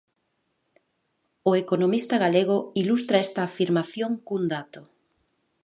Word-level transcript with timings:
O 1.49 1.51
economista 1.63 2.15
galego 2.23 2.57
ilustra 2.81 3.23
esta 3.25 3.41
afirmación 3.45 4.11
cun 4.27 4.43
dato: 4.53 4.81